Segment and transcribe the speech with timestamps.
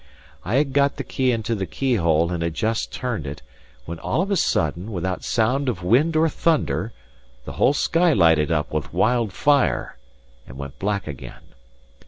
[0.43, 3.43] I had got the key into the keyhole and had just turned it,
[3.85, 6.91] when all upon a sudden, without sound of wind or thunder,
[7.45, 9.99] the whole sky lighted up with wild fire
[10.47, 11.53] and went black again.